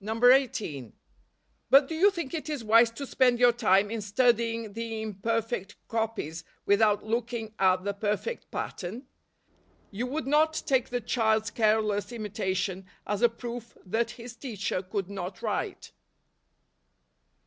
130 0.00 0.02
NOVEMBER. 0.02 0.90
18. 0.92 0.92
But 1.70 1.88
do 1.88 1.94
you 1.94 2.10
think 2.10 2.34
it 2.34 2.50
is 2.50 2.62
wise 2.62 2.90
to 2.90 3.06
spend 3.06 3.38
your 3.40 3.54
time 3.54 3.90
in 3.90 4.02
studying 4.02 4.74
the 4.74 5.00
imperfect 5.00 5.76
copies, 5.88 6.44
without 6.66 7.06
looking 7.06 7.54
at 7.58 7.84
the 7.84 7.94
perfect 7.94 8.50
pattern? 8.50 9.06
You 9.90 10.06
would 10.08 10.26
not 10.26 10.62
take 10.66 10.90
the 10.90 11.00
child's 11.00 11.50
careless 11.50 12.12
imitation 12.12 12.84
as 13.06 13.22
a 13.22 13.30
proof 13.30 13.78
that 13.86 14.10
his 14.20 14.36
teacher 14.36 14.82
could 14.82 15.08
not 15.08 15.40
write. 15.40 15.92